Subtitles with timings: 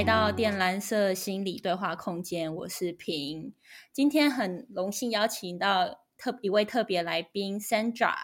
[0.00, 3.52] 来到靛蓝色心理对话空间，我是平。
[3.92, 8.14] 今天很荣幸邀请到特一位特别来宾 Sandra，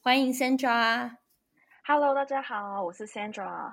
[0.00, 1.16] 欢迎 Sandra。
[1.84, 3.72] Hello，大家好，我是 Sandra。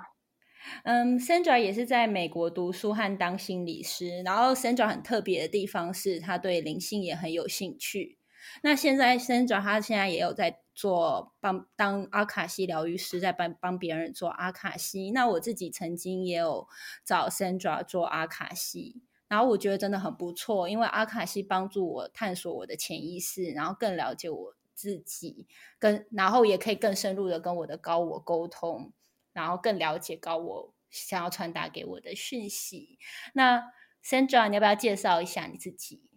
[0.83, 4.23] 嗯，Sandra 也是在美国读书和当心理师。
[4.23, 8.17] 然后 Sandra 很特别的地方是，他对灵性也很有兴趣。
[8.61, 15.11] 那现在 Sandra 他现在也有在做帮当阿卡西疗愈师，在帮帮别人做阿卡西。
[15.11, 16.67] 那我自己曾经也有
[17.03, 25.47] 找 Sandra 做阿卡西，然后我觉得真的很不错，因为阿卡西帮助我探索我的潜意识，然后更了解我自己，
[25.77, 28.93] 跟然后也可以更深入的跟我的高我沟通，
[29.33, 32.97] 然后更了解高我想要传达给我的讯息。
[33.33, 33.71] 那
[34.01, 36.08] Sandra，你要不要介绍一下你自己？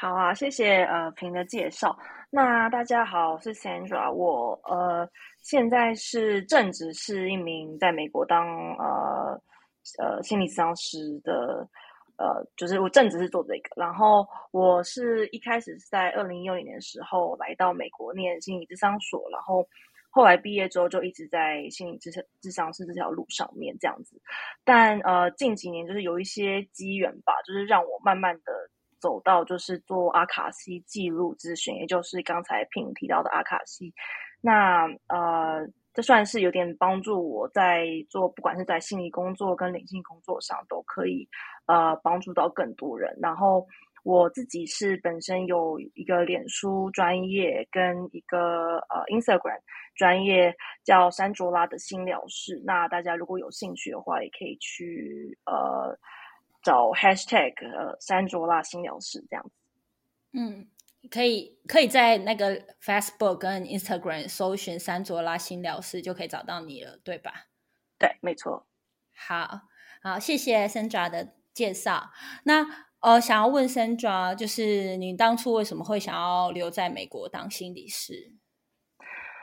[0.00, 1.94] 好啊，谢谢呃平的介绍。
[2.30, 5.06] 那大家好，我是 Sandra，我呃
[5.42, 9.38] 现在是正职是一名在美国当呃
[9.98, 11.68] 呃心理咨商师的
[12.16, 13.68] 呃，就是我正职是做这个。
[13.76, 19.68] 然后我是一开始是在二零一六年的时候来到美国念心理咨商所，然后
[20.08, 24.18] 后来毕业之后就一直在心理咨咨商师这条路上面这样子。
[24.64, 28.70] 但呃近几年就是有一些机缘吧，就是让我慢慢的。
[29.00, 33.92] 走到就是做阿卡西记录咨询，也就是刚才平提到的阿卡西。
[34.42, 41.28] 那呃，这算是有点帮助我在做，不管是在心理工作跟灵性工作上，都可以
[41.66, 43.14] 呃帮助到更多人。
[43.20, 43.66] 然后
[44.02, 49.60] 我自己是本身有一个脸书专业跟一个呃 Instagram
[49.94, 50.54] 专业
[50.84, 52.62] 叫山卓拉的心疗室。
[52.64, 55.98] 那大家如果有兴趣的话，也可以去呃。
[56.62, 59.50] 找 hashtag 呃山卓拉新疗室这样子，
[60.32, 60.68] 嗯，
[61.10, 67.46] 可以可以在那个 Facebook 跟 Instagram 搜寻山卓拉新疗室就可以找到你了，对吧？
[67.98, 68.66] 对，没错。
[69.14, 69.62] 好，
[70.02, 72.10] 好，谢谢 Sandra 的介绍。
[72.44, 72.66] 那
[73.00, 78.34] 呃，想要问 Sandra，就是你当初为什么会想要留在美国当心理师？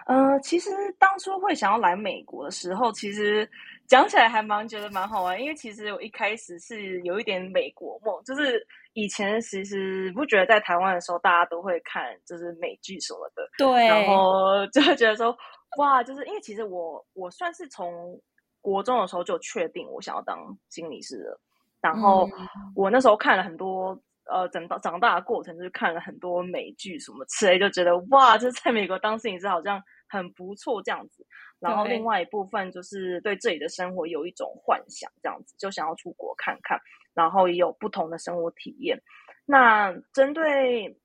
[0.06, 0.70] 呃，其实
[1.00, 3.50] 当初会想要来美国的时候，其实。
[3.88, 8.62] 讲起来还蛮觉得蛮好玩，因为其实我一开始是有一点美国梦，就是
[8.94, 15.36] 以前其实不觉得在台湾的时候，大家都会看就是美剧什么的，对，然后就会觉得说
[15.78, 18.20] 哇，就是因为其实我我算是从
[18.60, 20.38] 国中的时候就确定我想要当
[20.70, 21.40] 心理师了，
[21.80, 22.30] 然后
[22.76, 23.98] 我那时候看了很多
[24.30, 31.26] 呃长大长大的过程，就是看了很多美剧什么之类，就觉得哇，就是在美国当心理师好像很不错这样子。
[31.60, 36.80] 然后另外一部分就是对自己的生活有一种幻想，这样子就想要出国看看，
[37.16, 39.02] 然后也有不同的生活体验。
[39.46, 40.96] 那针对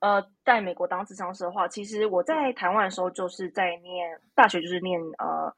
[0.00, 5.52] 呃在美国当智商师的话，其实我在台湾的时候就是在念大学，就是念呃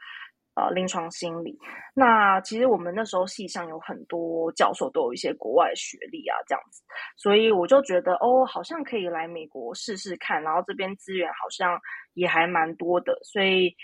[0.54, 1.58] 呃临床心理。
[1.92, 6.82] 那其实我们那时候系上有很多教授都有一些国外学历啊，这样子，
[7.18, 11.78] 所以我就觉得哦，好像可以来美国试试看，然后这边资源好像
[12.14, 13.76] 也还蛮多的，所以。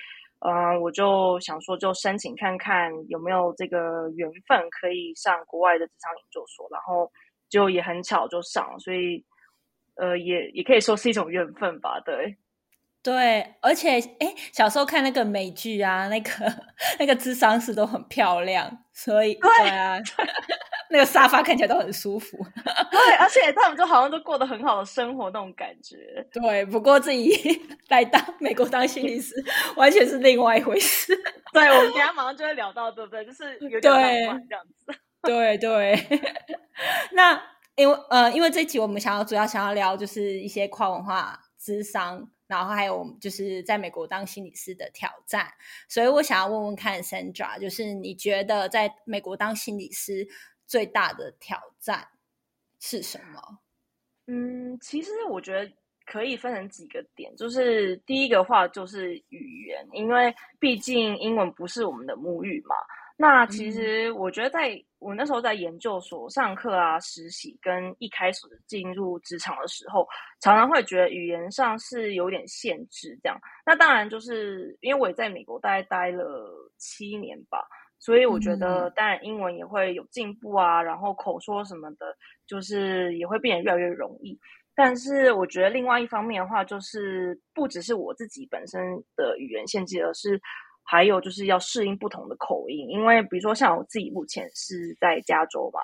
[0.44, 7.10] 嗯，我就想说，就申请看看有没有这个缘分可以上国外的职场研究所，然后
[7.48, 9.24] 就也很巧就上了，所以
[9.96, 12.36] 呃，也也可以说是一种缘分吧，对。
[13.04, 16.30] 对，而且哎，小时候看那个美剧啊，那个
[17.00, 19.98] 那个智商是都很漂亮，所以对啊，
[20.92, 22.36] 那个沙发看起来都很舒服。
[22.92, 26.24] 对，而且他们就好像都过得很好的生活那种感觉。
[26.30, 27.32] 对，不过自己
[27.88, 29.34] 来当美国当心理师，
[29.74, 31.16] 完全是另外一回事。
[31.52, 33.24] 对，我们等下马上就会聊到，对不对？
[33.24, 34.02] 就是有点浪
[34.34, 34.94] 漫这样子。
[35.22, 36.20] 对 对。
[37.12, 37.42] 那
[37.74, 42.28] 因为呃，因为这集我们想要主要想要聊就是一些跨文化智商。
[42.48, 45.48] 然后还有就是在美国当心理师的挑战，
[45.88, 50.28] 所以我想要问问看，Sandra，就是你觉得在美国当心理师
[50.72, 52.08] 最大的挑战
[52.80, 53.58] 是什么？
[54.26, 55.70] 嗯，其实我觉得
[56.06, 62.74] 可以分成几个点，就是第一个话就是语言，因为毕竟英文不是我们的母语嘛。
[63.18, 70.08] 那其实我觉得，在我那时候在研究所上课啊、实习，跟一开始进入职场的时候，
[70.40, 73.16] 常常会觉得语言上是有点限制。
[73.22, 77.58] 这样，那当然就是因为我也在美国大概待了七年吧，
[78.02, 82.14] 所以我觉得当然英文也会有进步啊，然后口说什么的，
[82.46, 84.38] 就是也会变得越来越容易。
[84.74, 88.80] 但是我觉得另外一方面的话，就是不只是我自己本身
[89.16, 90.38] 的语言限制，而是。
[90.84, 95.78] 还有就是要适应不同的口音，因为比如说像我自己目前是在加州嘛，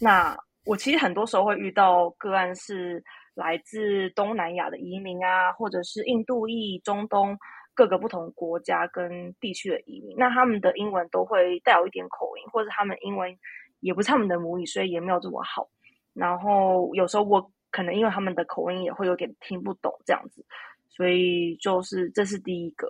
[0.00, 3.02] 那我其实很多时候会遇到个案是
[3.34, 7.36] 来自东南亚的移民啊，或者是印度裔、中东
[7.74, 13.36] 各个不同国家跟地区的移民，那他们的英文都会带有一点口音，或者他们英文
[13.80, 15.68] 也不是他们的母语，所以也没有这么好。
[16.12, 20.44] 然后有时候我可能因为他们的口音也会有点听不懂这样子，
[20.88, 22.86] 所以就是这是第一个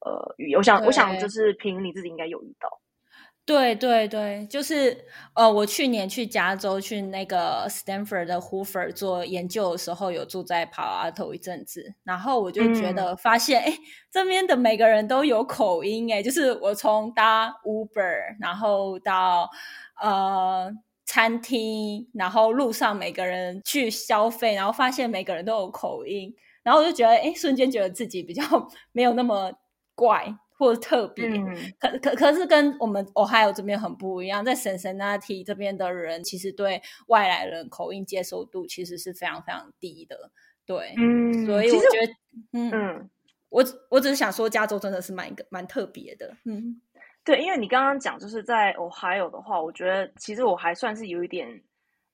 [0.00, 0.58] 呃语言。
[0.58, 2.68] 我想，我想就是凭你自己应该有遇到。
[3.46, 5.04] 对对对，就是
[5.34, 13.76] 呃，我去年去加州去那个 Stanford 的 Hoover 做研究的时候，有住在 Palo Alto 一阵子，然后我就觉得发现，哎，
[14.10, 19.50] 这边的每个人都有口音，哎，就是我从搭 Uber，然后到
[20.00, 20.72] 呃
[21.04, 28.42] 餐厅，然后路上每个人去消费，然后发现每个人都有口音，然后我就觉得，哎，瞬间觉得自己比较
[28.92, 29.52] 没有那么
[29.94, 30.34] 怪。
[30.56, 31.28] 或者特别，
[31.80, 40.30] 可可可是跟我们 Ohio 这边很不一样，在 Cincinnati 这边的人其实对外来人口音接受度其实是非常非常低的，
[40.64, 42.14] 对，嗯，所以我觉得，
[42.52, 43.10] 嗯，
[43.48, 46.80] 我我只是想说，加州真的是蛮一个蛮特别的，嗯，
[47.24, 51.48] 对，因为你刚刚讲就是在 Ohio 的话，我觉得其实我还算是有一点，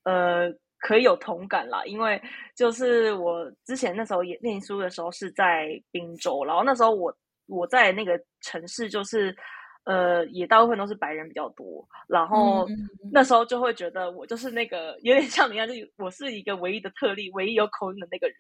[0.04, 2.20] 呃，可以有同感啦，因为
[2.56, 7.14] 就是我之前那时候也念书的时候是在宾州，然后那时候我。
[7.50, 9.36] 我在那个城市，就是
[9.84, 12.66] 呃，也大部分都是白人比较多，然后
[13.12, 18.36] 那时候就会觉得我就是那个有点像你一样，就我是一个唯一的特例，唯一有口音的那个人。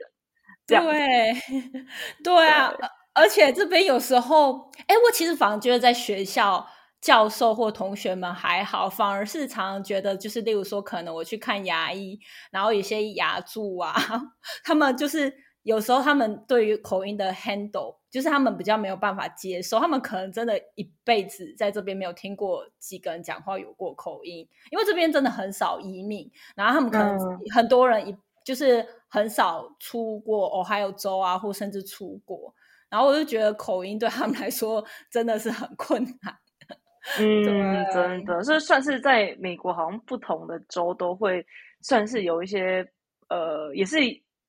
[0.66, 0.76] 对，
[2.22, 2.72] 对啊，
[3.14, 6.64] 而且这边有时候，哎，我其实反而觉得在学校
[7.00, 12.20] 教授或同学们还好，反而是常常觉得，就是例如说，可能我去看牙医，
[12.52, 13.94] 然后有些牙蛀啊，
[14.62, 15.32] 他们就是
[15.62, 17.99] 有时候他们对于口音的 handle。
[18.10, 27.16] 就是他们比较没有办法接受，他们可能真的一辈子在这边没有听过几个人讲话有过口音，因为这边真的很少移民，然后他们可能
[27.54, 32.52] 很多人一就是很少出过哦，还有州啊，或甚至出国，
[32.88, 36.36] 然后我就觉得口音对他们来说真的是很困难。
[37.18, 37.44] 嗯，
[37.92, 41.46] 真的，这算是在美国，好像不同的州都会
[41.80, 42.84] 算是有一些
[43.28, 43.96] 呃，也是。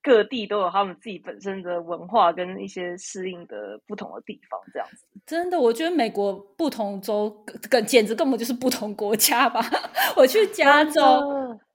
[0.03, 5.05] 各地都有他们自己本身的文化跟一些适应的不同的地方，这样子。
[5.25, 9.61] 真的，我觉得美国不同州跟简直根本就是不同国家吧。
[10.17, 11.01] 我去加州，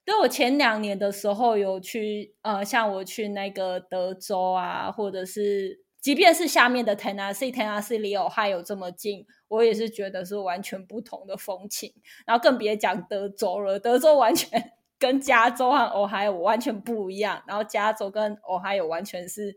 [0.05, 11.93] 对我前两年的时候有去，呃，像我去那个德州啊，或者是即便是下面的 Tennessee，Tennessee 离 Ohio 这么近，我也是觉得是完全不同的风情。
[12.27, 14.73] 然后更别讲德州了，德州完全。
[14.99, 19.55] 跟加州和俄亥俄完全不一样，然后加州跟俄亥俄完全是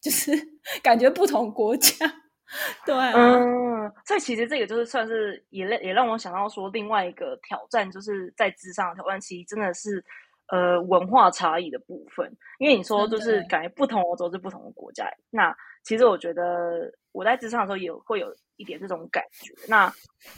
[0.00, 0.32] 就是
[0.82, 1.94] 感觉不同国家，
[2.84, 10.04] 对，嗯，所以其实这个就是算是也也让我想到说另外一个挑战，就是在智商的挑战，其实真的是
[10.48, 18.34] 呃文化差异的部分，因为你说就是感觉不同欧洲是不同的国家，那其实我觉得我在智商的时候也会有。
[18.58, 19.90] 一点这种感觉，那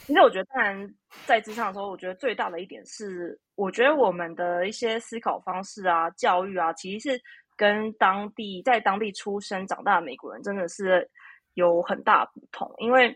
[0.07, 0.95] 其实我觉得，当然
[1.27, 7.23] 在职场的时候，我觉得最大的一点是，我觉得我们的一些思考方式啊、教育啊，其实是
[7.55, 11.07] 跟当地在当地出生长大的美国人真的是
[11.53, 12.73] 有很大不同。
[12.79, 13.15] 因为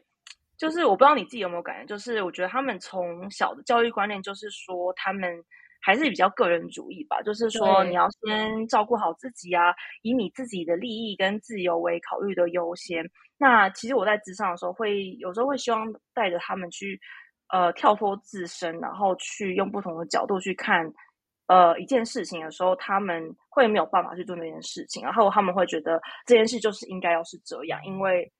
[0.58, 5.42] 就是我不知道你自己有没有感觉，就是我觉得他们从小的教育观念就是说，他们
[5.80, 13.08] 还是比较个人主义吧，就是说你要先照顾好自己啊，以你自己的利益跟自由为考虑的优先。
[13.36, 17.00] 那其实我在职场的时候，会有时候会希望带着他们去，
[17.48, 20.92] 呃，跳脱自身，然后去用不同的角度去看，
[21.46, 28.30] 呃，一件事情的时候，他们会没有办法去做那件事情，然后他们会觉得这件事就是应该要是这样，因为，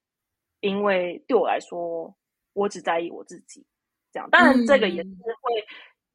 [0.61, 2.13] 因为对我来说，
[2.53, 3.65] 我只在意我自己，
[4.13, 4.29] 这样。
[4.31, 5.09] 当然，这个也是
[5.41, 5.65] 会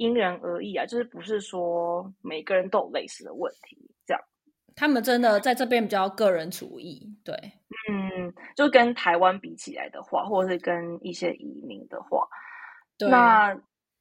[0.03, 4.21] 因人而异啊，就是不是说每个人都有类似的问题，这样。
[4.75, 7.33] 他们真的在这边比较个人主义，对，
[7.89, 12.27] 嗯，就跟台湾比起来的话，或者是跟一些移民的话，
[12.99, 13.57] 那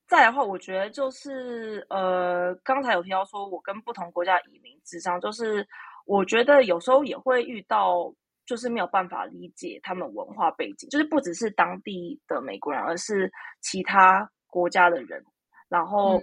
[0.08, 5.64] 再的话，我觉得就是呃，刚才有提到说，我跟不同国家移民之上，就是
[6.04, 8.12] 我觉得有时候也会遇到，
[8.44, 13.30] 就是没有办法理解他们文化背景，就是不只是当地的美国人，而是
[13.60, 15.22] 其他国家的人，
[15.72, 16.20] 然后。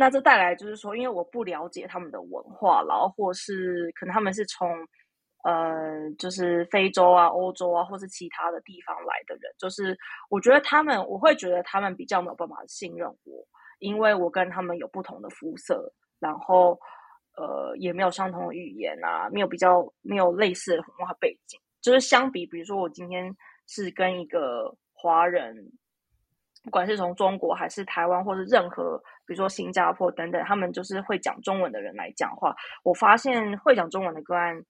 [0.00, 4.70] 那这带来就是说，因为我不了解他们的文化，然后或是可能他们是从
[5.42, 9.98] 呃，就是非洲啊、欧洲啊，或是其他的地方来的人，就是
[10.30, 13.44] 我觉得他们，我会觉得他们比较没有办法信任我，
[13.80, 16.78] 因为我跟他们有不同的肤色，然后
[17.36, 25.72] 呃，也没有相同的语言啊，没有比较没有类似的文化背景，就是相比，比如说我今天是跟一个华人。
[26.64, 32.54] 不管是从中国还是台湾，或者任何，比如说新加坡等等，他们就是会讲中文的人来讲话。
[32.82, 34.62] 我发现会讲中文的个案，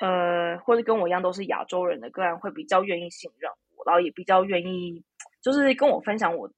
[0.00, 5.02] 呃，或者跟我一样都是亚洲人的个案，会比较愿意信任我，然后也比较愿意
[5.40, 6.50] 就是跟我分享我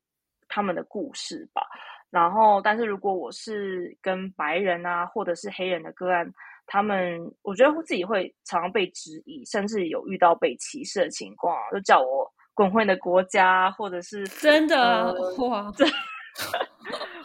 [0.48, 1.62] 他们的故事吧。
[2.10, 6.30] 然后，但是如果我是跟白人啊，或者是黑人的个案，
[6.66, 15.84] 他们我觉得自己会常常被质疑，甚至有遇到被歧视的情况，就叫我滚回的国家，或者是真的哇， 这，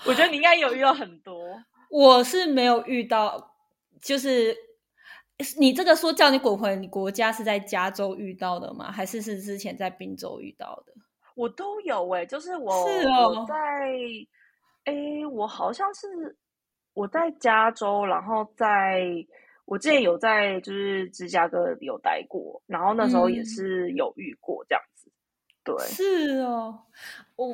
[0.05, 1.35] 我觉得你应该有遇到很多，
[1.91, 3.55] 我是没有遇到，
[4.01, 4.55] 就是
[5.59, 8.91] 你这个说叫你滚回你国家是在加州遇到的吗？
[8.91, 10.93] 还是是之前在宾州遇到的？
[11.35, 13.55] 我都有哎，就是我是哦，在。
[14.85, 14.93] 哎，
[15.33, 16.07] 我好像是
[16.93, 19.03] 我在加州，然后在
[19.65, 24.96] 我之前有在就是芝加哥有待过，然后那时候也是有遇过这样子。
[25.75, 26.79] 对，是哦，
[27.35, 27.53] 我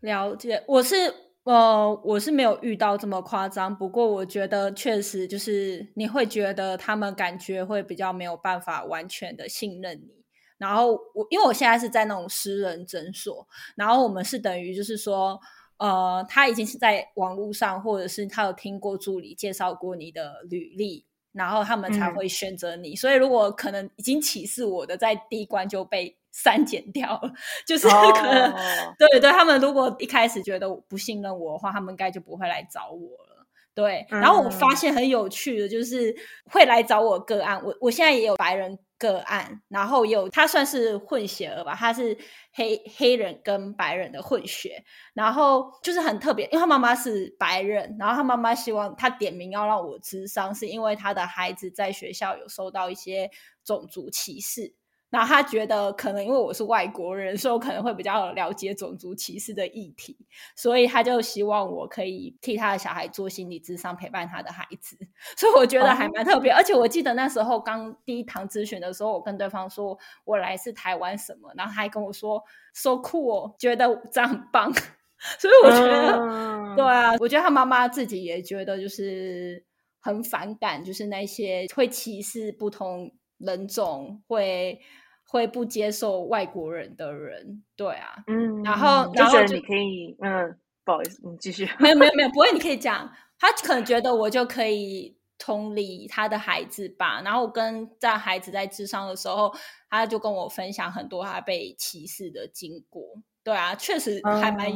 [0.00, 0.62] 了解。
[0.68, 10.24] 我是呃，我是没有遇到这么夸张，不过我觉得确实就是你会觉得他们感觉会比较没有办法完全的信任你。
[10.58, 15.40] 然后我因为我现在是在那种私人诊所，然后我们是等于就是说。
[15.78, 22.96] 呃，他已经是在网络上，或者是他有听过助理介绍过你的履历，然后他们才会选择你。
[22.96, 27.32] 所以，如果可能已经歧视我的，在第一关就被删减掉了，
[27.66, 28.54] 就是 可能
[28.98, 33.46] 对对，他们如果一开始觉得不信任我的话，他们应该就不会来找我了。
[33.74, 36.14] 对，然后我发现很有趣的，就是
[36.50, 37.62] 会来找我个案。
[37.64, 38.78] 我我现在也有白人。
[38.98, 42.16] 个案，然后有他算是混血儿吧，他是
[42.54, 53.30] 黑黑人跟白人的混血，然后就是很特别，因为他妈妈是白人，然后他妈妈希望他点名要让我智商，是因为他的孩子在学校有受到一些
[53.62, 54.74] 种族歧视。
[55.08, 60.16] 然后他觉得可能因为我是外国人，所以我可能会比较了解种族歧视的议题，
[60.56, 64.96] 所以他就希望我可以替他的小孩做心理智商，陪伴他的孩子。
[65.38, 66.50] 所以我觉得还蛮特别。
[66.50, 72.42] 而且我记得那时候刚第一堂咨询的时候，我跟对方说我来自台湾什么，然后他还跟我说
[72.74, 74.72] so cool，觉得这样很棒。
[75.38, 79.64] 所以我觉得，对啊，我觉得他妈妈自己也觉得就是
[80.00, 83.12] 很反感，就是那些会歧视不同。
[83.38, 84.80] 人种会
[85.28, 99.52] 会不接受外国人的人，对啊，嗯，然后然后你可以，嗯，不好意思，你继续，没有没有没有，不会，你可以讲，他可能觉得我就可以同理他的孩子吧，然后跟在孩子在智商的时候，
[99.90, 103.02] 他就跟我分享很多他被歧视的经过，
[103.42, 104.66] 对啊，确实还蛮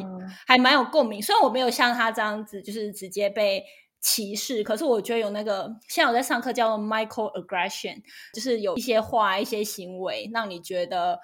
[0.47, 3.64] 还蛮有共鸣，虽然我没有像他这样子，就是直接被。
[4.00, 8.02] 歧视，可是我觉得有那个，现在我在上课叫做 microaggression，
[8.33, 11.21] 就是有一些话、一些行为让你觉得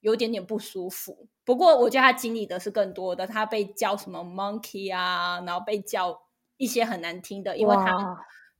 [0.00, 1.26] 有点点不舒服。
[1.44, 6.22] 不过我觉得他经历的是更多的，他被叫什么 monkey 啊，然后被叫
[6.56, 8.16] 一些很难听的，因为他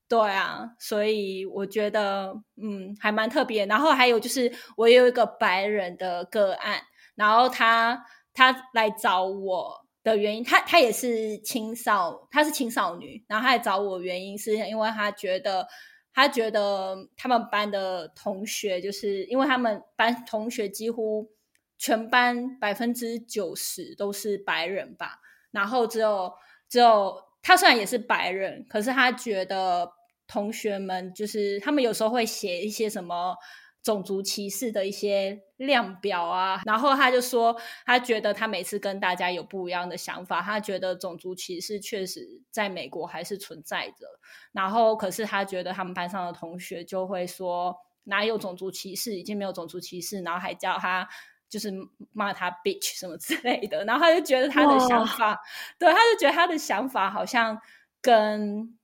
[0.08, 3.66] 对啊，所以我觉得嗯还蛮特别。
[3.66, 6.82] 然后还有就是我有一个白人的个案，
[7.14, 9.86] 然后他他来找我。
[10.02, 15.66] 的原因，她她也是青少，她是青少女，然后她来找我，原因是因为她觉得，
[16.12, 21.30] 她觉得他们班的同学，就是因为他们班同学几乎
[21.78, 26.32] 全班百分之九十都是白人吧，然后只有
[26.68, 29.92] 只有她虽然也是白人，可是她觉得
[30.26, 33.36] 同学们就是他们有时候会写一些什么。
[33.82, 37.56] 种族歧视的一些量表啊，然后他就说，
[37.86, 44.06] 他觉得他每次跟大家有不一样的想法，他觉得种族歧视确实在美国还是存在着。
[44.52, 51.08] 然后，可是他觉得他们班上的同学就会说，哪有种族歧视，已经没有种族歧视，然后还叫他
[51.48, 51.72] 就是
[52.12, 53.84] 骂他 bitch 什么之类的。
[53.86, 55.40] 然后他就觉得他的想法，
[55.78, 57.58] 对，他就觉得他的想法好像
[58.02, 58.76] 跟。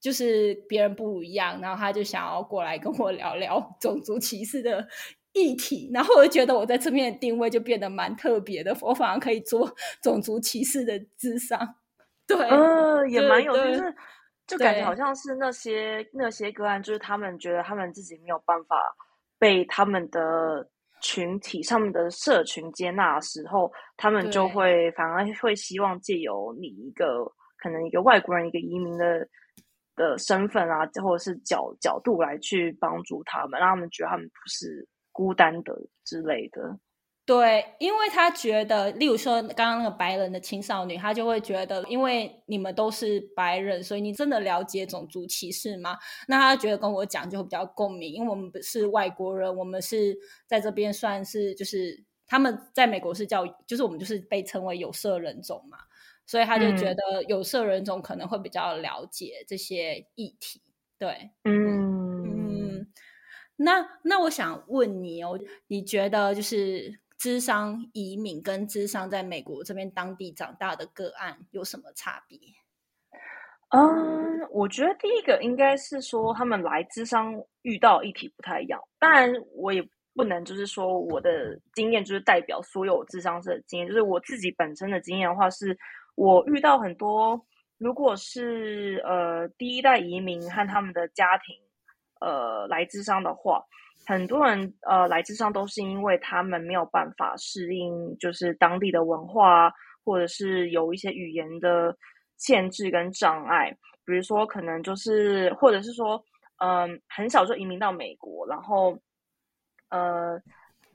[0.00, 4.86] 就是别人不一样，然后他就想要过来跟我聊聊 种族歧视的
[5.32, 11.58] 议题，然后我就觉得我在这边的定位就变得蛮特别的，我反而可以做 种族歧视的智商。
[12.26, 13.94] 对，嗯，也蛮有，就是
[14.46, 18.76] 就感觉好像是那些那些个案，就是他们觉得他们自己没有办法
[19.38, 20.68] 被他们的
[21.00, 27.24] 群体上面的社群接纳的时候，他们就会反而会希望借由你一个
[27.58, 29.26] 可能一个外国人一个移民的。
[29.96, 35.74] 的身份啊，或者是角角度来去帮助他们，让他们觉得他们不是孤单的
[36.04, 36.78] 之类的。
[37.24, 45.98] 对，因为他觉得，例如说刚刚那个白人的青少年，他就会觉得，因为你们都是白人，所以你真的了解种族歧视吗？
[46.28, 55.78] 那他觉得跟我讲就会比较共鸣，因为我们不是外国人，我们是在这边算是就是他们在美国是叫，就是我们就是被称为有色人种嘛。
[56.26, 60.60] 所以他就觉得有色人种可能会比较了解这些议题，
[60.98, 62.86] 对，嗯嗯，
[63.56, 72.38] 那那我想问你哦，你觉得就是智商移民跟智商在美国这边当地长大的个案有什么差别？
[73.70, 78.80] 嗯，我觉得第一个应该是说他们来智商遇到议题不太一样。
[78.98, 79.82] 当然，我也
[80.14, 85.76] 不能就是说我的经验就是代表所有智商的经验，就是我自己本身的经验的话，是
[86.16, 87.40] 我遇到很多，
[87.78, 91.54] 如果是呃第一代移民和他们的家庭
[92.20, 93.64] 呃来智商的话，
[94.04, 99.72] 很多人呃来智商都是因为他们没有办法适应就是当地的文化，
[100.04, 101.96] 或者是有一些语言的。
[102.38, 106.22] 限制跟障碍，比如说可能就是，或者是说，
[106.58, 108.94] 嗯，很小就移民到美国，然后，
[109.88, 110.38] 呃，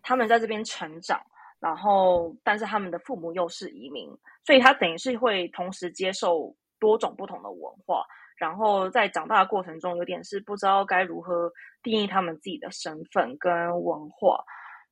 [0.04, 1.20] 他们在这边成长，
[1.62, 4.10] 然后，但是他们的父母又是移民，
[4.44, 8.04] 所以他等于是会同时接受多种不同的文化，
[8.36, 11.50] 然后在长大的过程中，有点是不知道该如何
[11.84, 14.44] 定义他们自己的身份跟文化，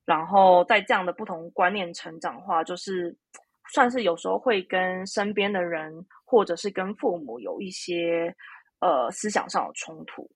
[0.06, 3.18] 然后在这样的不同观念成长话，就是。
[3.72, 8.34] 算是有时候会跟身边的人，或者是跟父母有一些
[8.80, 10.28] 呃思想上的冲突。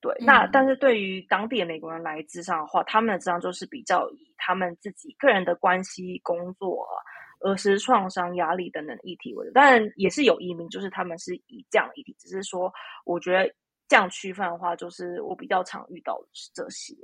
[0.00, 6.86] 对，那但是对于当地的美国人来自上的话，他们的智商就是比较以他们自己个人的关系、工作、
[7.40, 9.52] 儿时创伤、压力等等议题为主。
[9.52, 12.72] 当然也是有移民，就是他们是以这样议题，只是说
[13.04, 13.52] 我觉得
[13.88, 16.94] 这样区分的话，就是我比较常遇到的是这些。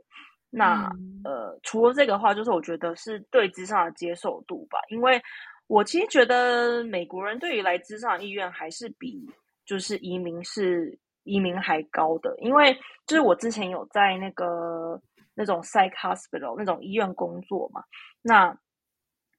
[0.50, 0.90] 那
[1.24, 5.20] 呃，除了这个话，就是我觉得是对智商的接受度吧，因为。
[5.68, 9.26] 我其实觉得美国人对于来资上的意愿还是比
[9.64, 12.72] 就是移民是移民还高的，因为
[13.06, 15.00] 就是我之前有在那个
[15.34, 17.82] 那种 psych hospital 那种医院工作嘛，
[18.22, 18.56] 那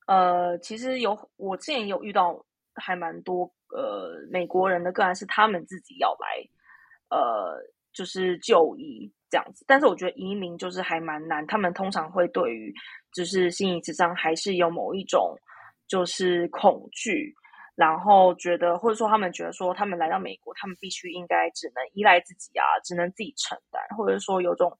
[0.08, 2.44] 呃其实有我之前有遇到
[2.75, 6.48] 还蛮多呃美国人的个案是他们自己要来
[7.10, 7.58] 呃
[7.94, 12.74] 就是就医这样子，但是我觉得移民就是还蛮难，他们通常会对于
[13.13, 15.36] 就是心理智商还是有某一种。
[15.86, 17.36] 就是恐惧，
[17.75, 24.72] 然后觉得或者说他们觉得说他们来到美国，他们必须应该只能依赖自己啊，只能自己承担，或者说有种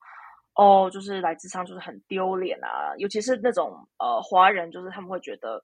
[0.56, 5.56] 哦，就是来自上就是很丢脸啊，尤其是那种呃华人，就是他们会觉得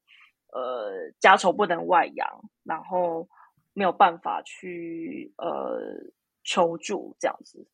[0.52, 2.28] 呃家丑不能外扬，
[2.64, 3.28] 然后
[3.74, 5.80] 没有办法去呃
[6.44, 7.68] 求助这样子。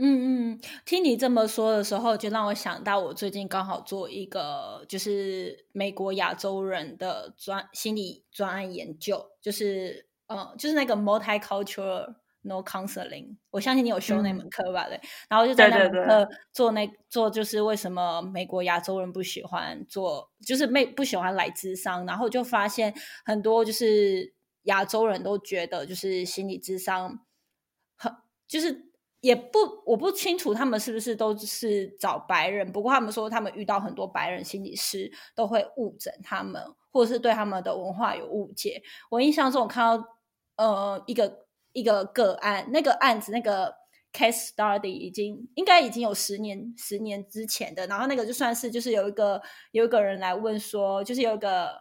[0.00, 13.38] 嗯嗯，听你这么说的时候，就让我想到我最近刚好做一个就是美国亚洲人的专心理专案研究，就是呃，就是那个 multicultural no counseling。
[13.50, 14.86] 我相信你有修那门课吧？
[14.88, 24.32] 对，然后就在那门课做那做就是为什么美国亚洲人不喜欢做，就是没不喜欢来智商，然后就发现很多就是
[24.62, 27.26] 亚洲人都觉得就是心理智商
[27.96, 28.14] 很
[28.46, 28.86] 就是。
[29.20, 32.70] 也不，我不清楚他们是不是都是找白人。
[32.70, 38.80] 不过他们说，他们遇到很多白人心理师都会误诊他们，或者是对他们的文化有误解。
[39.10, 40.08] 我印象中，我看到
[40.56, 43.74] 呃一个一个个案，那个案子那个
[44.12, 47.84] case study 已经应该已经有十年十年之前的。
[47.88, 51.76] 然后那个就算是就是有一个有一个人来问说，就是有一个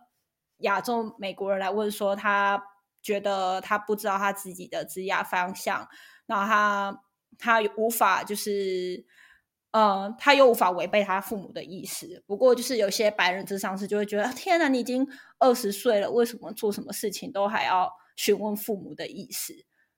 [0.61, 2.59] 亚洲美国人来问说，他
[3.03, 5.87] 觉得他不知道他自己的职业方向，
[6.25, 7.03] 然后他。
[7.37, 9.05] 他无法就是，
[9.71, 12.23] 呃，他又无法违背他父母的意思。
[12.25, 15.07] 不过，就是有些白人智商是就会觉得，天哪，你已经
[15.39, 19.53] 二十岁了，为什么做什么事情都还要询问父母的意思？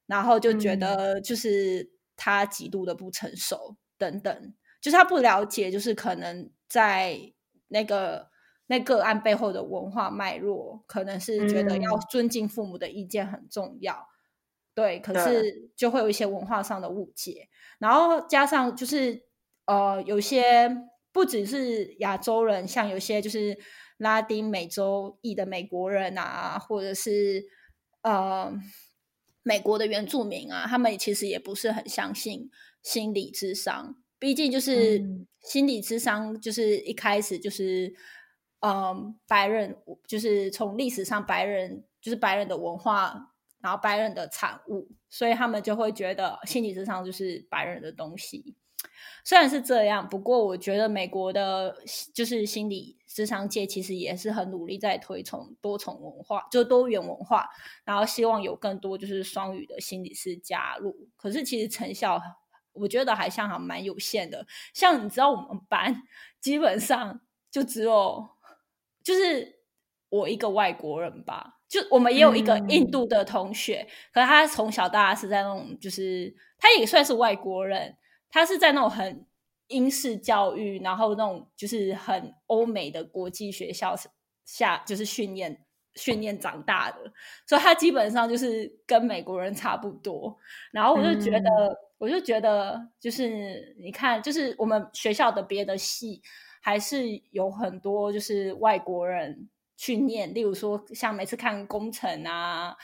[0.05, 7.19] 然后就觉得就是他极度的不成熟等等，就是他不了解，就是可能在
[7.67, 8.29] 那个
[8.65, 14.07] 那个案背后的文化脉络，可能是觉得要尊敬父母的意见很重要。
[14.79, 19.21] 对，可是就会有一些文化上的误解，然后加上就是
[19.65, 20.73] 呃，有些
[21.11, 23.59] 不只是亚洲人，像有些就是
[23.97, 27.43] 拉丁美洲裔的美国人啊，或者是
[28.03, 28.53] 呃
[29.43, 32.49] 美国的原住民啊，他们其实也不是很相信
[32.81, 35.03] 心理智商，毕竟就是
[35.41, 37.93] 心理智商就是一开始就是
[38.61, 39.75] 嗯白人，
[40.07, 43.28] 就是从历史上白人就是白人的文化。
[43.61, 48.55] 然后白人的产物，所以他们就会觉得心理智商就是白人的东西。
[49.23, 51.75] 虽然是这样，不过我觉得美国的
[52.13, 57.47] 就是心理智商界其实也是很努力在推崇多重文化，就多元文化，
[57.83, 61.07] 然后希望有更多就是双语的心理师加入。
[61.15, 62.19] 可是其实成效
[62.73, 64.47] 我觉得还像还蛮有限的。
[64.73, 66.03] 像你知道我们班
[66.39, 68.29] 基本上就只有
[69.03, 69.59] 就是
[70.09, 71.58] 我一个外国人吧。
[71.69, 77.95] 就我们也有一个印度的同学，可是他从小到大是在那种，就是他也算是外国人，
[78.31, 79.25] 他是在那种很
[79.67, 83.95] 英式教育，然后那种就是很欧美的国际学校
[84.43, 86.97] 下就是训练训练长大的，
[87.45, 90.35] 所以他基本上就是跟美国人差不多。
[90.71, 96.19] 然后我就觉得，我就觉得，就是你看，就是我们学校的别的系
[96.61, 99.47] 还是有很多就是外国人
[99.79, 102.75] 去念，例如说像每次看工程啊。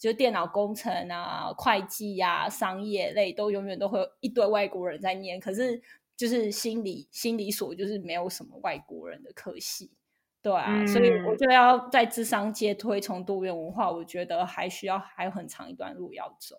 [0.00, 5.78] 就电脑工程啊、会计呀、商业类都永远都会有一堆外国人在念，可是
[6.16, 9.92] 就是心理心理所就是没有什么外国人的科系，
[10.40, 16.56] 对啊，所以我觉得要在智商界推崇多元文化，我觉得还需要还有很长一段路要走。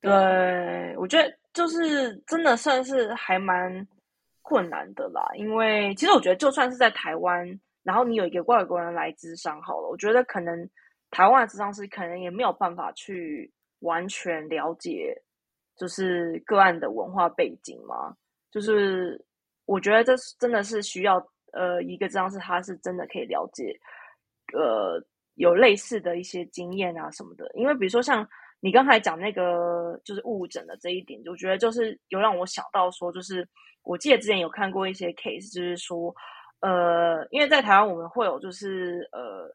[0.00, 3.86] 对，我觉得就是真的算是还蛮
[4.42, 10.68] 困难的啦，因为其实我觉得就算是在台湾，然后你有一个外国人来咨商好了，我觉得可能。
[11.10, 15.16] 台湾的咨商师可能也没有办法去完全了解，
[15.74, 18.14] 就是个案的文化背景嘛。
[18.50, 19.18] 就是
[19.64, 21.16] 我觉得这真的是需要
[21.54, 23.74] 呃一个智商师，他是真的可以了解，
[24.52, 25.02] 呃
[25.36, 27.50] 有类似的一些经验啊什么的。
[27.54, 28.28] 因为比如说像
[28.60, 33.48] 你刚才讲那个就是误诊的这一点，我觉得就是有让我想到说，就是
[33.82, 36.14] 我记得之前有看过一些 case，就是说
[36.60, 39.54] 呃因为在台湾我们会有就是呃。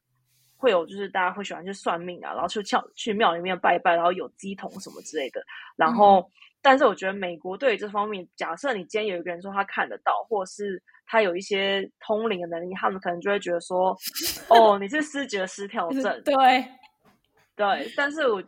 [0.56, 5.44] 会有就是大家会喜欢去算命啊，然后去庙去庙里面拜拜，然后有鸡桶什么之类的。
[5.76, 6.26] 然后，
[6.62, 13.94] 但是我觉得美国对于这方面，假设你今天有一个人说他看得到，或是他有一些通灵的能力，他们可能就会觉得说，
[14.48, 16.22] 哦，你是视觉失调 症。
[16.24, 16.34] 对
[17.58, 18.42] 对，但是我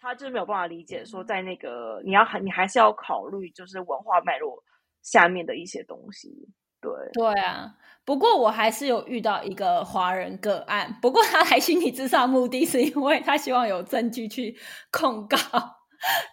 [0.00, 4.64] 他就是没有办法理解说，在那个你要你还是要考虑就是文化脉络
[5.02, 6.48] 下面的一些东西。
[6.84, 7.74] 对对啊。
[8.06, 14.54] 不过我还是有遇到一个华人个案，不过他来心理咨商目的是因为他希望有证据去
[14.90, 15.38] 控告，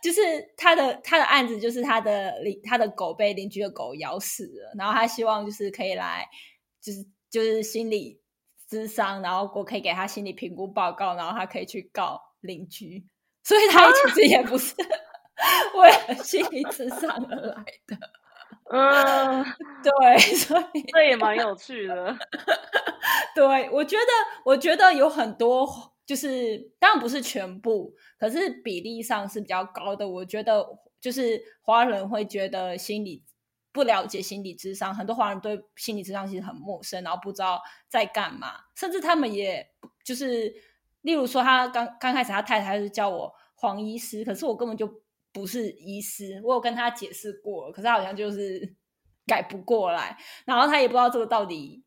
[0.04, 0.20] 就是
[0.58, 6.28] 他的他的案子就是他的邻他的狗被邻居的狗咬死了，然后他希望就是可以来
[6.82, 8.20] 就是就是心理
[8.70, 13.08] 咨商，然后我可以给他心理评估报告，然后他可以去告邻居，
[13.46, 14.76] 所以他其实也不是
[15.80, 17.98] 为了心理咨商而来的。
[18.74, 19.44] 嗯，
[19.84, 22.18] 对， 所以这也蛮有趣的。
[23.36, 24.12] 对，我觉得，
[24.46, 25.68] 我觉得有很多，
[26.06, 30.08] 就是当然不是全部，可是比例上是比较高的。
[30.08, 30.66] 我觉得，
[31.02, 33.24] 就是华人会觉得心理
[33.74, 39.70] 不了解心理智商，很多华人对心理智商其实很陌生，然后不知道在干嘛，甚至他们也
[40.06, 40.54] 就是，
[41.02, 45.02] 例如说，他刚刚开始，他太太是叫我黄医师，可是我根本就。
[45.34, 48.76] 不是医师，我有跟他解释过，可是他好像就是
[49.26, 51.84] 改不过来，然后他也不知道这个到底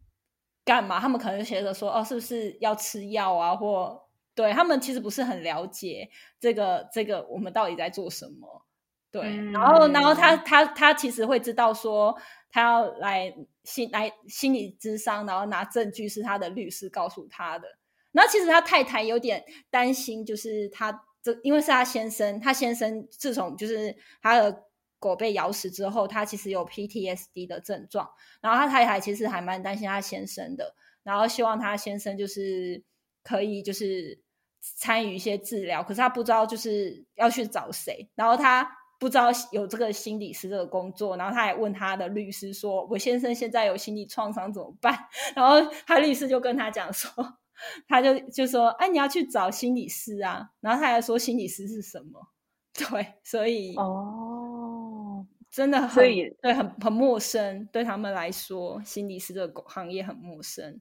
[0.64, 0.98] 干嘛。
[0.98, 3.54] 他们可能觉得说，哦，是不是要吃药啊？
[3.54, 4.02] 或
[4.34, 6.08] 对他们其实不是很了解
[6.40, 8.64] 这个这个我们到底在做什么。
[9.10, 12.16] 对，然后然后他他他其实会知道说，
[12.50, 17.68] 他要来心来心理咨商，然后拿证据是他的律师告诉他的。
[18.12, 21.04] 然后其实他太太有点担心，就是他。
[21.24, 24.64] 这因为是他先生，他先生自从就是他的
[24.98, 28.10] 狗被咬死之后，他其实有 PTSD 的症状，
[28.42, 32.84] 然后他太太其实还蛮担心他先生的，然后希望他先生就是
[33.22, 34.20] 可以就是
[34.60, 47.38] 参与一些治疗，可是他不知道就是要去找谁，然后他不知道有这个心理师这个工作，然后他还问他的律师说：“我先生现在有心理创伤怎么办？”然后他律师就跟他讲说。
[47.88, 52.28] 他就就说：“哎，你要去找心理师啊。”然后他还说：“心理师是什么？”
[52.74, 60.80] 对，所以哦，真的所以对很很陌生，对他们来说，心理师这个行业很陌生。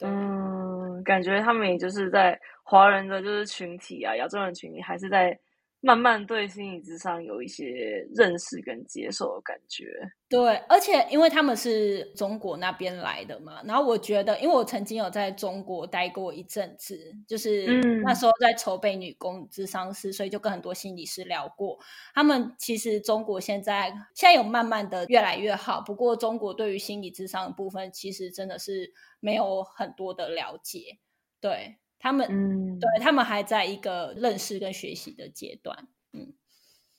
[0.00, 5.38] 嗯，感觉他们也就是在华人的就是群体啊，亚洲人群体还是在。
[5.84, 9.84] 慢慢对心理智商有一些认识跟接受的感觉。
[10.28, 17.66] 对，而且因为他们是中国那边来的嘛，然后我觉得，因为我曾经有在中国待过一阵子，就是
[18.04, 21.76] 那时候在筹备女工智商师，所以就跟很多心理师聊过。
[22.14, 30.98] 他们其实中国现在现在有慢慢的越来越好，不过中国对于心理智商的部分，其实真的是没有很多的了解。
[31.40, 31.78] 对。
[32.04, 36.34] 他们嗯，对他们还在一个认识跟学习的阶段，嗯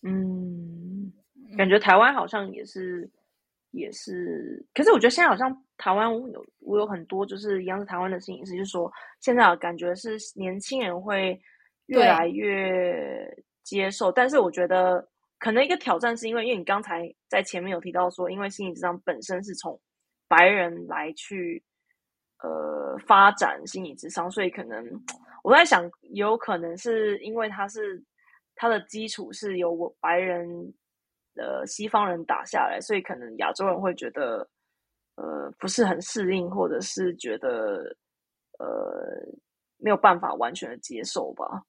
[0.02, 1.12] 嗯，
[1.58, 3.12] 感觉台湾好像也是
[3.72, 8.90] 也是，可是我觉得现在好像台湾有我有很多就是一样是台湾的摄影师，就是说
[9.20, 11.38] 现在感觉是年轻人会
[11.88, 13.30] 越来越
[13.62, 15.06] 接受，但是我觉得
[15.38, 19.78] 可能一个挑战是因为，因为你刚才在前面有提到说，因为心理智商本身是从
[20.30, 21.62] 白人来去。
[22.44, 24.86] 呃，发展心理智商，所以可能
[25.44, 28.04] 我在想，有可能是因为他是
[28.54, 30.46] 他的基础是由我白人
[31.36, 34.46] 呃西方人打下来，所以可能亚洲人会觉得
[35.16, 37.96] 呃不是很适应，或者是觉得
[38.60, 38.68] 呃
[39.78, 41.64] 没有办法完全的接受吧。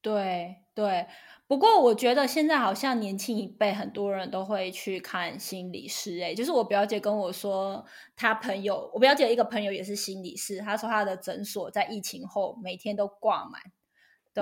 [0.00, 1.04] 对对，
[1.46, 6.18] 不过我觉得现在好像年轻一辈很多人都会去看心理师。
[6.22, 7.84] 哎，就是我表姐跟我说，
[8.16, 13.60] 她朋友，我表姐一个朋友也是心理师，她说她的诊所在疫情后每天都挂满。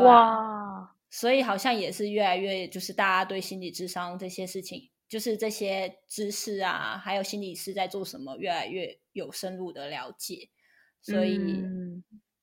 [0.05, 10.49] 哇，所以好像也是越来越，就是大家对心理智商这些事情，就是这些知识啊，还有心理师在做什么，越来越有深入的了解。
[11.03, 11.37] 所以，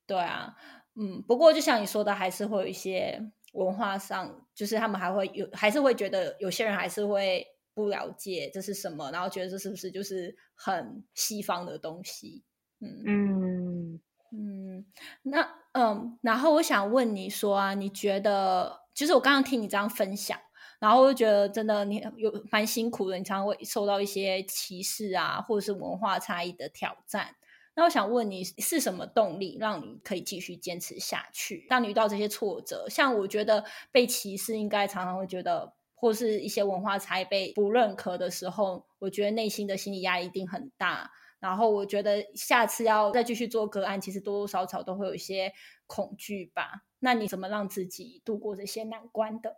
[0.06, 0.56] 对啊。
[0.95, 12.44] 嗯，不过就像你说的，还是会有一些文化上，就是他们还会有，还是会觉得有些人还是会不了解这是什么，然后觉得这是不是就是很西方的东西？
[12.82, 14.00] 嗯嗯
[14.32, 14.86] 嗯，
[15.24, 20.40] 那嗯，然后我想问你说啊，你觉得就是我刚刚听你这样分享，
[20.80, 27.36] 然后我就觉得真的你有蛮辛苦的，你常常会受到一些歧视啊，或者是文化差异的挑战。
[27.80, 31.65] 那我想问你是什么动力让你可以继续坚持下去？
[31.70, 41.10] 当你遇到这些挫折，像我觉得被歧视，应该常常会觉得，或是一些文化差异被不认可的时候，我觉得内心的心理压力一定很大。
[41.39, 45.50] 然后我觉得下次要再继续做个案，其实多多少少都会有一些
[45.88, 46.82] 恐惧吧。
[47.00, 49.56] 那你怎么让自己度过这些难关的？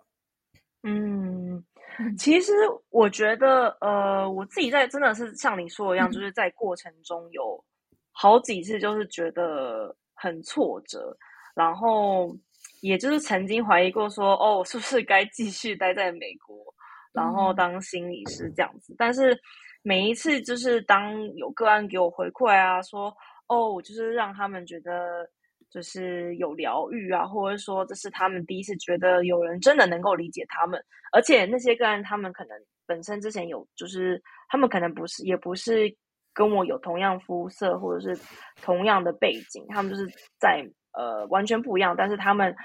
[0.84, 1.66] 嗯，
[2.20, 2.54] 其实
[2.92, 7.66] 我觉得，呃，我自己在真的是像你说的一样，就是在过程中有。
[8.22, 11.18] 好几次就是觉得很挫折，
[11.56, 12.38] 然后
[12.82, 16.56] 也就是曾经怀疑过说，哦，是不是该继续待在美国，
[17.14, 18.94] 然后当心理师这样子？
[18.96, 19.36] 但是
[19.82, 23.12] 每一次就是当有个案给我回馈啊，说
[23.48, 25.28] 哦，就是让他们觉得
[25.72, 30.80] 就是有疗愈啊，或者说这是他们第一次觉得有人真的能够理解他们，
[31.12, 32.56] 而且那些个案他们可能
[32.86, 35.92] 本身之前有，就是他们可能不是，也不是。
[36.34, 38.24] 跟我有同样肤色或者是
[38.62, 40.08] 同样的背景，他们就是
[40.40, 42.56] 在呃完全不一样，但是他们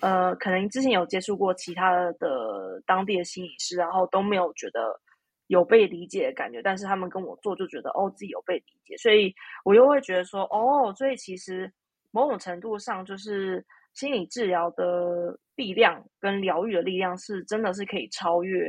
[0.00, 5.00] 呃可能之前有接触过其他的当地的心理师，然后都没有觉得
[5.46, 9.34] 有被理解的感觉，但是他们跟我做就觉得哦自己有被理解，所以
[9.64, 11.72] 我又会觉得说哦，所以其实
[12.10, 18.66] 某种程度上就是心理治疗的力量跟疗愈的力量是真的是可以超越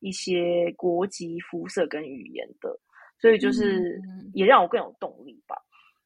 [0.00, 2.78] 一些国籍、肤色跟语言的。
[3.20, 4.00] 所以就是
[4.34, 5.56] 也让我更有动力吧。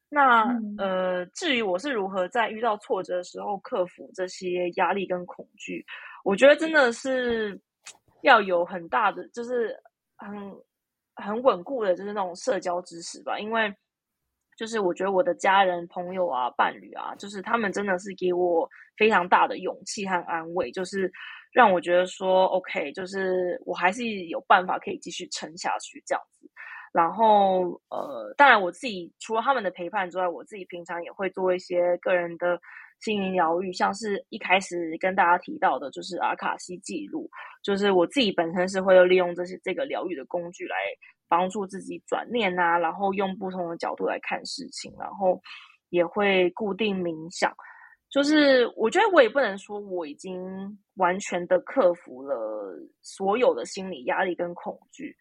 [0.09, 0.45] 那
[0.77, 5.83] 呃，至于我是如何在遇到挫折的时候克服这些压力跟恐惧，
[6.23, 7.59] 我觉得真的是
[8.21, 9.75] 要有很大的，就是
[10.17, 10.29] 很
[11.15, 13.39] 很稳固的，就是那种社交知识吧。
[13.39, 13.73] 因为
[14.55, 21.11] 就是我觉得我的家人、朋友啊、伴侣啊，就是他们真的是给我非常大的勇气和安慰，就是
[21.51, 26.47] 让我觉得说，OK，就是我还是有办法可以继续撑下去这样子。
[26.93, 32.59] 然后，呃，当然我自己除了他们的陪伴之外，我自己平常也会做一些个人的
[32.99, 37.27] 心灵疗愈，像是一开始跟大家提到的，就是阿卡西记录，
[37.63, 40.75] 就是我自己本身是会利用这些这个疗愈的工具来
[41.27, 45.41] 帮助自己转念啊，然后用不同的角度来看事情，然后
[45.89, 47.51] 也会固定冥想，
[48.11, 55.15] 就是我觉得我也不能说我已经完全的克服了所有的心理压力跟恐惧。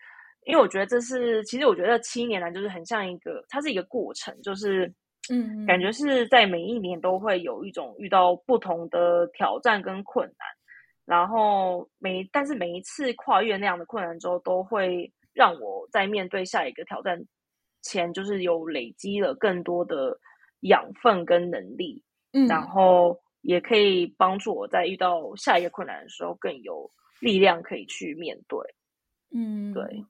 [0.44, 4.92] 因为我觉得这是，其实我觉得七年来就是很像一个，它是一个过程，就是，
[5.30, 10.48] 嗯，感觉是在每一年都会有一种遇到不同的挑战跟困难，
[11.04, 17.24] 然后每但是每一次跨越那样的困难之后，都会让我在面对下一个挑战
[17.82, 20.18] 前，就是有累积了更多的
[20.62, 22.02] 养分跟能力，
[22.32, 28.58] 嗯，然后也可以帮助我在遇到下一个困难的时候更有力量可以去面对，
[29.32, 30.04] 嗯，对。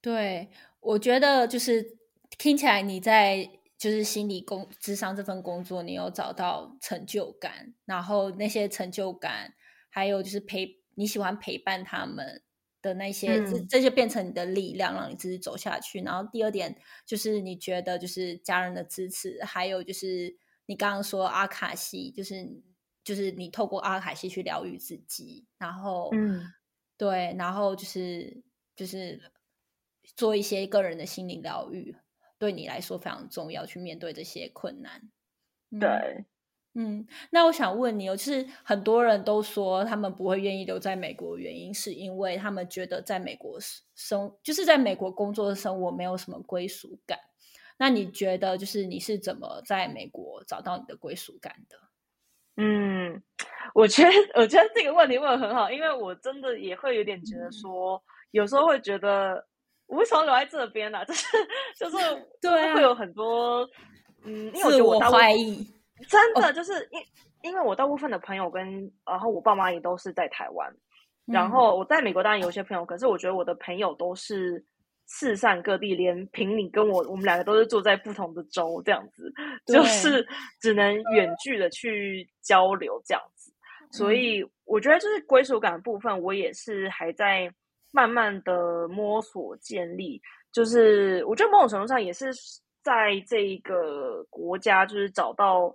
[0.00, 0.48] 对，
[0.80, 1.98] 我觉得就是
[2.38, 9.54] 听起来你在就是心理工智商这份工作，你有找到成就感，然后那些成就感，
[9.90, 12.42] 还有就是陪你喜欢陪伴他们
[12.80, 16.00] 的那些，这这就变成你的力量，让你自己走下去。
[16.00, 22.48] 然后第二点就是你觉得就是家人的支持，还有就是你刚刚说阿卡西，就是
[23.02, 26.42] 就是你透过阿卡西去疗愈自己，然后嗯，
[26.96, 28.44] 对，然后就是
[28.76, 29.20] 就是。
[30.16, 31.96] 做一些个人的心理疗愈，
[32.38, 35.10] 对你来说非常重要，去面对这些困难。
[35.80, 36.24] 对，
[36.74, 43.58] 嗯，那我想问你，就是很多人都说他们不会愿意留在美国，原因是因为他们觉得在美国
[43.94, 47.18] 生，就是在美国工作的生活没有什么归属感。
[47.76, 51.76] 那你觉得，就是你是怎么在美国找到你的归属感的？
[52.60, 53.22] 嗯，
[53.72, 59.46] 我觉得我觉得这个问题问的很好，因为我真的也会有点觉得说，有时候会觉得
[59.88, 61.04] 我为什么留在这边呢？
[61.04, 61.26] 就是
[61.76, 61.96] 就是
[62.40, 63.68] 对会有很多
[64.24, 65.66] 嗯，因为我觉得我大部怀疑，
[66.08, 67.00] 真的就是因
[67.50, 68.64] 因为我大部分的朋友跟
[69.06, 70.72] 然后我爸妈也都是在台湾，
[71.26, 74.64] 然嗯后我在美国当然有些朋友，可是我觉得我的朋友都是
[75.06, 79.32] 四散各地，连平你跟我我们两个都是住在不同的州，这样子
[79.66, 80.26] 就是
[80.60, 83.50] 只能远距的去交流这样子。
[83.90, 87.50] 所嗯以我觉得就是归属感的部分，我也是还在
[87.92, 90.20] 慢慢的摸索建立。
[90.50, 92.32] 就是我觉得某种程度上也是
[92.82, 95.74] 在这一个国家，就是找到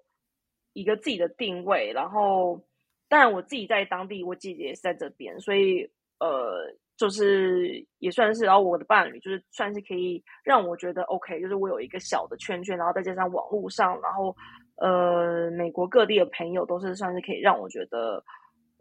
[0.73, 1.91] 一个自己的定位。
[1.93, 2.59] 然后，
[3.07, 5.87] 当然我自己在当地，我姐姐也是在这边，所以
[6.19, 14.35] 呃，就是也算是，然后我的伴侣就是算是可以让我觉得 OK，就是我有一个小的圈圈，然后再加上网络上，然后
[14.77, 18.23] 呃，美国各地的朋友都是算是可以让我觉得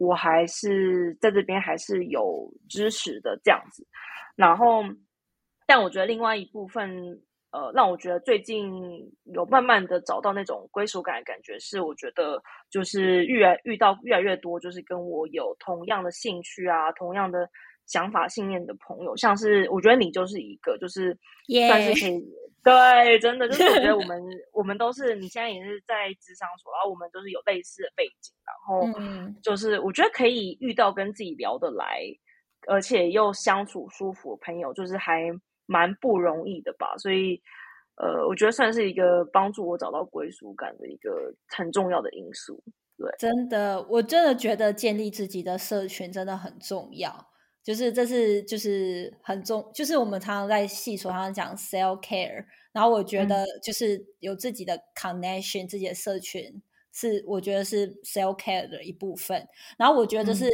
[0.03, 3.85] 我还是在这边还是有支持的这样子。
[4.35, 4.83] 然后，
[5.65, 6.89] 但我觉得另外一部分，
[7.51, 8.71] 呃，让我觉得最近
[9.25, 17.47] 有慢慢的找到那种归属感的感觉，是我觉得就是越来遇到越来越多，就是跟我有同样的兴趣啊，同样的
[17.85, 22.25] 想法信念的朋友，像是我觉得你就是一个，就是耶算是可以。
[22.63, 24.23] 对，真的就是我觉得我 们
[24.53, 32.01] 我们都是，你现在也是在职场所，然后我们都是有类似的背景，然后嗯就是我觉得可以遇到跟自己聊得来，
[32.67, 35.29] 而且又相处舒服的朋友，就是还
[35.65, 36.95] 蛮不容易的吧。
[36.97, 37.41] 所以，
[37.97, 42.63] 呃，我觉得算是一个帮助我找到归属感的一个很重要的因素。
[42.97, 47.32] 对真的，我真的觉得建立自己的社群真的很重要。
[47.63, 52.45] 就是这是就是很重，就是我们常常在细说，常常讲 self care。
[52.73, 59.47] 然后我觉得就是有自己的 connection，、自己的社群是我觉得是 self care 的一部分。
[59.77, 60.49] 然后我觉得这是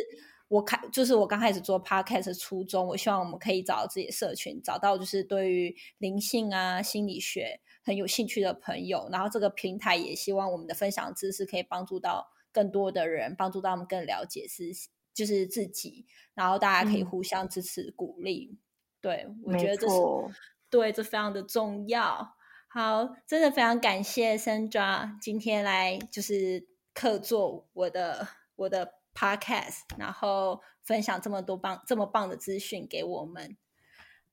[0.49, 2.85] 我开，就是我刚开始做 podcast 的初衷。
[2.85, 9.07] 我希望我们可以找到自己的社群，找到就是对于灵性啊、心理学很有兴趣的朋友。
[9.11, 14.71] 然后这个平台也希望我们的分享知识可以帮助到更多的人，帮助到他们更了解是
[15.19, 18.58] 就是自己，然后大家可以嗯互相支持鼓励。
[19.01, 20.32] 对我没觉得这是错，
[20.69, 22.36] 对，这非常的重要。
[22.69, 33.58] 好，真的非常感谢 Sandra 今天来就是客座我的我的 podcast，然后分享这么多棒这么棒的资讯给我们。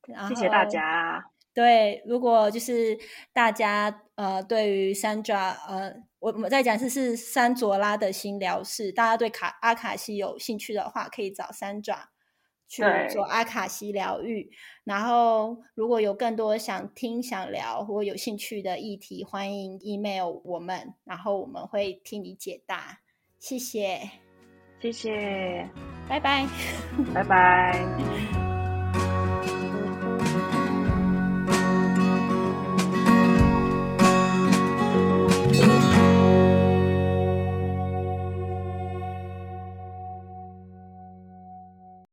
[0.06, 1.30] 然谢谢大家。
[1.56, 2.98] 对，如果就是
[3.32, 12.08] 大家呃对于 Sandra 呃，我我们在讲是是山卓拉的新疗室，大家对卡阿卡西有兴趣的话，可以找 Sandra
[12.68, 14.50] 去做阿卡西疗愈。
[14.84, 23.00] 然后如果有更多想听、想聊或有兴趣的议题，欢迎 email 我们，然后我们会替你解答。
[23.38, 24.10] 谢谢，
[24.78, 25.66] 谢谢，
[26.06, 26.46] 拜拜。
[27.14, 28.35] 拜拜。